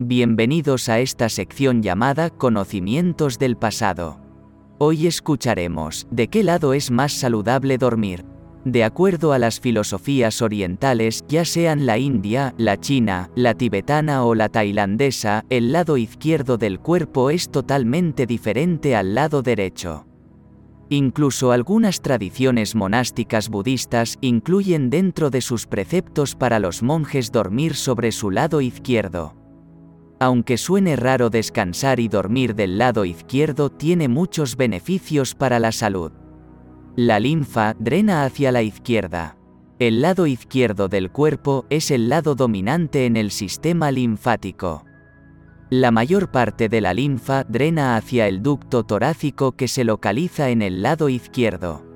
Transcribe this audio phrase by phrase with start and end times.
[0.00, 4.18] Bienvenidos a esta sección llamada Conocimientos del pasado.
[4.78, 8.24] Hoy escucharemos, ¿de qué lado es más saludable dormir?
[8.64, 14.34] De acuerdo a las filosofías orientales, ya sean la india, la china, la tibetana o
[14.34, 20.08] la tailandesa, el lado izquierdo del cuerpo es totalmente diferente al lado derecho.
[20.88, 28.10] Incluso algunas tradiciones monásticas budistas incluyen dentro de sus preceptos para los monjes dormir sobre
[28.10, 29.43] su lado izquierdo.
[30.20, 36.12] Aunque suene raro descansar y dormir del lado izquierdo tiene muchos beneficios para la salud.
[36.96, 39.36] La linfa drena hacia la izquierda.
[39.80, 44.84] El lado izquierdo del cuerpo es el lado dominante en el sistema linfático.
[45.70, 50.62] La mayor parte de la linfa drena hacia el ducto torácico que se localiza en
[50.62, 51.93] el lado izquierdo.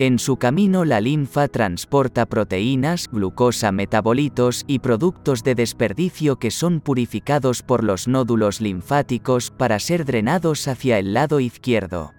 [0.00, 6.80] En su camino la linfa transporta proteínas, glucosa, metabolitos y productos de desperdicio que son
[6.80, 12.12] purificados por los nódulos linfáticos para ser drenados hacia el lado izquierdo.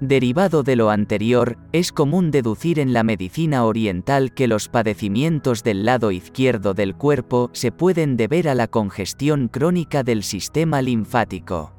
[0.00, 5.84] Derivado de lo anterior, es común deducir en la medicina oriental que los padecimientos del
[5.84, 11.74] lado izquierdo del cuerpo se pueden deber a la congestión crónica del sistema linfático.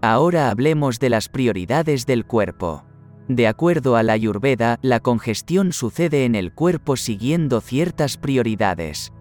[0.00, 2.84] Ahora hablemos de las prioridades del cuerpo.
[3.30, 9.12] De acuerdo a la Ayurveda, la congestión sucede en el cuerpo siguiendo ciertas prioridades.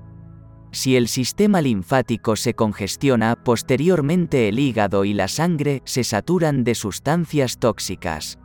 [0.71, 6.73] Si el sistema linfático se congestiona, posteriormente el hígado y la sangre se saturan de
[6.73, 8.39] sustancias tóxicas.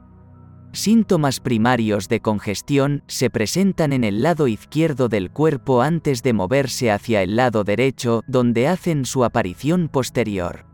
[0.72, 6.90] Síntomas primarios de congestión se presentan en el lado izquierdo del cuerpo antes de moverse
[6.90, 10.73] hacia el lado derecho, donde hacen su aparición posterior.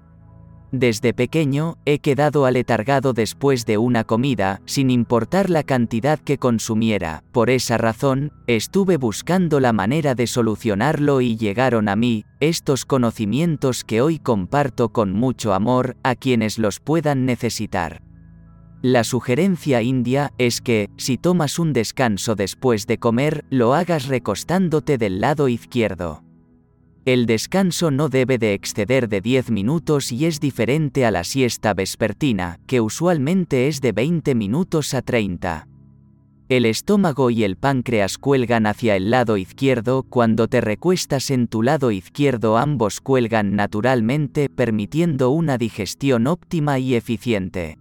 [0.73, 7.25] Desde pequeño, he quedado aletargado después de una comida, sin importar la cantidad que consumiera,
[7.33, 13.83] por esa razón, estuve buscando la manera de solucionarlo y llegaron a mí, estos conocimientos
[13.83, 18.03] que hoy comparto con mucho amor, a quienes los puedan necesitar.
[18.81, 24.99] La sugerencia india es que, si tomas un descanso después de comer, lo hagas recostándote
[24.99, 26.23] del lado izquierdo.
[27.07, 31.73] El descanso no debe de exceder de 10 minutos y es diferente a la siesta
[31.73, 35.67] vespertina, que usualmente es de 20 minutos a 30.
[36.51, 41.63] El estómago y el páncreas cuelgan hacia el lado izquierdo, cuando te recuestas en tu
[41.63, 47.79] lado izquierdo ambos cuelgan naturalmente permitiendo una digestión óptima y eficiente.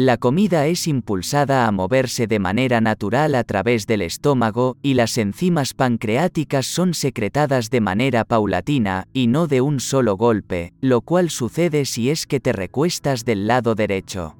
[0.00, 5.18] La comida es impulsada a moverse de manera natural a través del estómago, y las
[5.18, 11.30] enzimas pancreáticas son secretadas de manera paulatina, y no de un solo golpe, lo cual
[11.30, 14.36] sucede si es que te recuestas del lado derecho.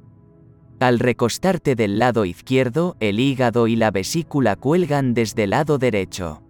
[0.78, 6.47] Al recostarte del lado izquierdo, el hígado y la vesícula cuelgan desde el lado derecho.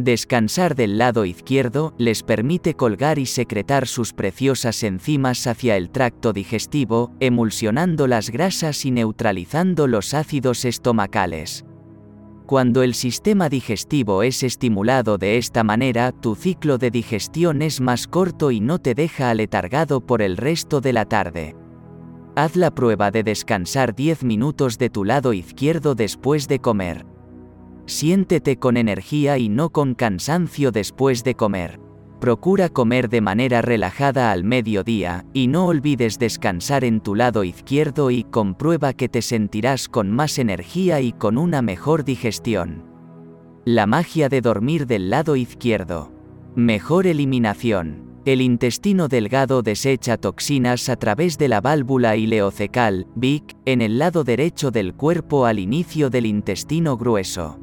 [0.00, 6.32] Descansar del lado izquierdo les permite colgar y secretar sus preciosas enzimas hacia el tracto
[6.32, 11.64] digestivo, emulsionando las grasas y neutralizando los ácidos estomacales.
[12.46, 18.06] Cuando el sistema digestivo es estimulado de esta manera, tu ciclo de digestión es más
[18.06, 21.56] corto y no te deja aletargado por el resto de la tarde.
[22.36, 27.17] Haz la prueba de descansar 10 minutos de tu lado izquierdo después de comer.
[27.88, 31.80] Siéntete con energía y no con cansancio después de comer.
[32.20, 38.10] Procura comer de manera relajada al mediodía, y no olvides descansar en tu lado izquierdo
[38.10, 42.84] y comprueba que te sentirás con más energía y con una mejor digestión.
[43.64, 46.12] La magia de dormir del lado izquierdo.
[46.54, 48.20] Mejor eliminación.
[48.26, 54.24] El intestino delgado desecha toxinas a través de la válvula ileocecal, BIC, en el lado
[54.24, 57.58] derecho del cuerpo al inicio del intestino grueso.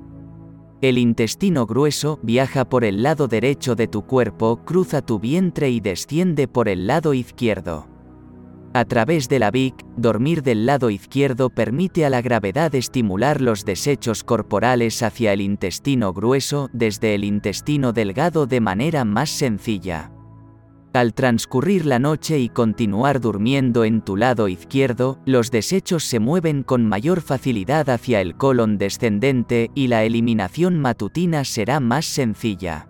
[0.88, 5.79] El intestino grueso viaja por el lado derecho de tu cuerpo, cruza tu vientre y
[5.79, 7.88] desciende por el lado izquierdo.
[8.72, 13.66] A través de la VIC, dormir del lado izquierdo permite a la gravedad estimular los
[13.66, 20.12] desechos corporales hacia el intestino grueso desde el intestino delgado de manera más sencilla.
[20.95, 26.63] Al transcurrir la noche y continuar durmiendo en tu lado izquierdo, los desechos se mueven
[26.63, 32.88] con mayor facilidad hacia el colon descendente y la eliminación matutina será más sencilla.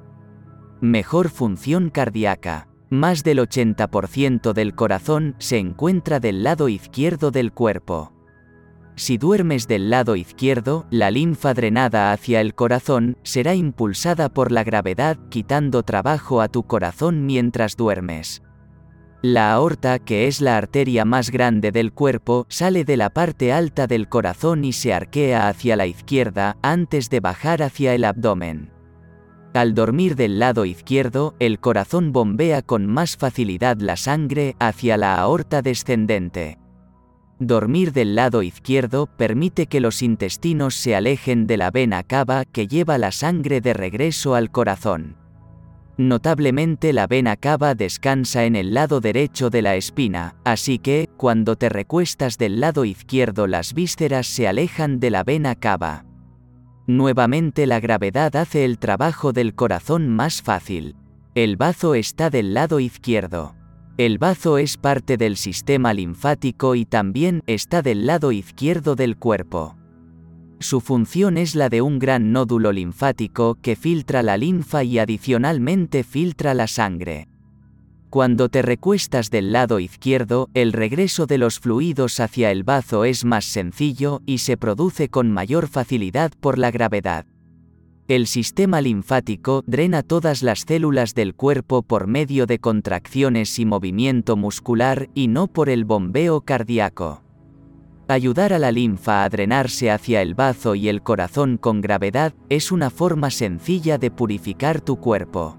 [0.81, 2.67] Mejor función cardíaca.
[2.91, 8.14] Más del 80% del corazón se encuentra del lado izquierdo del cuerpo.
[8.95, 14.63] Si duermes del lado izquierdo, la linfa drenada hacia el corazón será impulsada por la
[14.63, 18.41] gravedad quitando trabajo a tu corazón mientras duermes.
[19.21, 23.87] La aorta, que es la arteria más grande del cuerpo, sale de la parte alta
[23.87, 28.71] del corazón y se arquea hacia la izquierda antes de bajar hacia el abdomen.
[29.53, 35.15] Al dormir del lado izquierdo, el corazón bombea con más facilidad la sangre hacia la
[35.15, 36.59] aorta descendente.
[37.39, 42.67] Dormir del lado izquierdo permite que los intestinos se alejen de la vena cava que
[42.67, 45.17] lleva la sangre de regreso al corazón.
[45.97, 51.57] Notablemente la vena cava descansa en el lado derecho de la espina, así que, cuando
[51.57, 56.05] te recuestas del lado izquierdo las vísceras se alejan de la vena cava.
[56.87, 60.95] Nuevamente la gravedad hace el trabajo del corazón más fácil.
[61.33, 63.55] El bazo está del lado izquierdo.
[63.97, 69.77] El bazo es parte del sistema linfático y también está del lado izquierdo del cuerpo.
[70.59, 76.03] Su función es la de un gran nódulo linfático que filtra la linfa y adicionalmente
[76.03, 77.29] filtra la sangre.
[78.09, 83.23] Cuando te recuestas del lado izquierdo, el regreso de los fluidos hacia el bazo es
[83.23, 87.25] más sencillo y se produce con mayor facilidad por la gravedad.
[88.07, 94.37] El sistema linfático drena todas las células del cuerpo por medio de contracciones y movimiento
[94.37, 97.23] muscular y no por el bombeo cardíaco.
[98.07, 102.71] Ayudar a la linfa a drenarse hacia el bazo y el corazón con gravedad es
[102.71, 105.57] una forma sencilla de purificar tu cuerpo.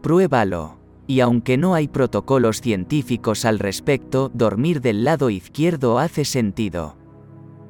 [0.00, 6.96] Pruébalo y aunque no hay protocolos científicos al respecto, dormir del lado izquierdo hace sentido.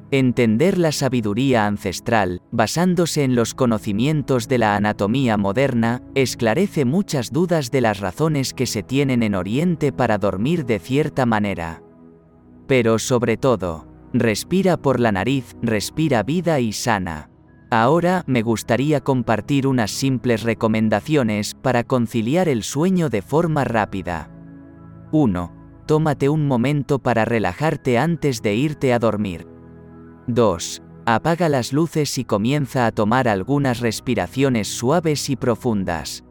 [0.09, 7.71] Entender la sabiduría ancestral, basándose en los conocimientos de la anatomía moderna, esclarece muchas dudas
[7.71, 11.83] de las razones que se tienen en Oriente para dormir de cierta manera.
[12.67, 17.29] Pero sobre todo, respira por la nariz, respira vida y sana.
[17.69, 24.31] Ahora me gustaría compartir unas simples recomendaciones para conciliar el sueño de forma rápida.
[25.11, 25.51] 1.
[25.85, 29.56] Tómate un momento para relajarte antes de irte a dormir.
[30.27, 30.81] 2.
[31.05, 36.25] Apaga las luces y comienza a tomar algunas respiraciones suaves y profundas.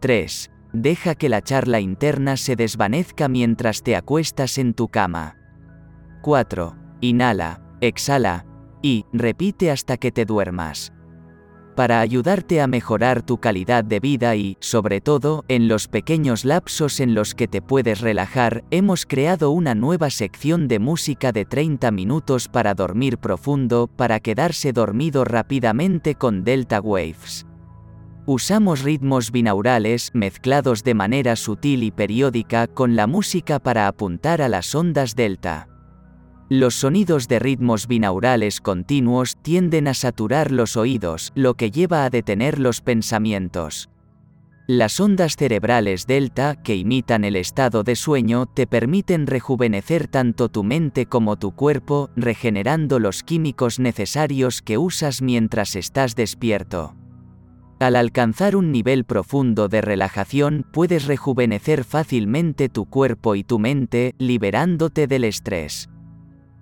[0.00, 0.50] 3.
[0.72, 5.36] Deja que la charla interna se desvanezca mientras te acuestas en tu cama.
[6.22, 6.76] 4.
[7.02, 8.46] Inhala, exhala,
[8.80, 10.94] y repite hasta que te duermas.
[11.80, 17.00] Para ayudarte a mejorar tu calidad de vida y, sobre todo, en los pequeños lapsos
[17.00, 21.90] en los que te puedes relajar, hemos creado una nueva sección de música de 30
[21.90, 27.46] minutos para dormir profundo, para quedarse dormido rápidamente con Delta Waves.
[28.26, 34.50] Usamos ritmos binaurales mezclados de manera sutil y periódica con la música para apuntar a
[34.50, 35.69] las ondas delta.
[36.52, 42.10] Los sonidos de ritmos binaurales continuos tienden a saturar los oídos, lo que lleva a
[42.10, 43.88] detener los pensamientos.
[44.66, 50.64] Las ondas cerebrales delta, que imitan el estado de sueño, te permiten rejuvenecer tanto tu
[50.64, 56.96] mente como tu cuerpo, regenerando los químicos necesarios que usas mientras estás despierto.
[57.78, 64.16] Al alcanzar un nivel profundo de relajación, puedes rejuvenecer fácilmente tu cuerpo y tu mente,
[64.18, 65.88] liberándote del estrés.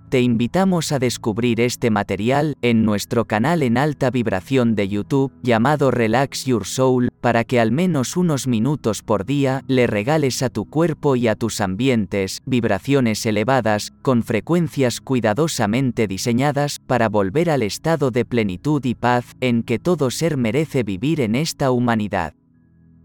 [0.09, 5.91] Te invitamos a descubrir este material en nuestro canal en alta vibración de YouTube llamado
[5.91, 10.65] Relax Your Soul para que al menos unos minutos por día le regales a tu
[10.65, 18.11] cuerpo y a tus ambientes vibraciones elevadas con frecuencias cuidadosamente diseñadas para volver al estado
[18.11, 22.38] de plenitud y paz en que todo ser merece vivir en esta humanidad.